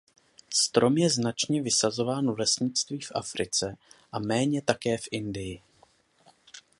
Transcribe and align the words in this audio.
Strom 0.53 0.97
je 0.97 1.09
značně 1.09 1.61
vysazován 1.61 2.31
v 2.31 2.39
lesnictví 2.39 2.99
v 3.01 3.11
Africe 3.15 3.77
a 4.11 4.19
méně 4.19 4.61
také 4.61 4.97
v 4.97 5.07
Indii. 5.11 5.61